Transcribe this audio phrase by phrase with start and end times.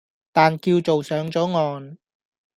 [0.31, 1.95] 但叫做上咗岸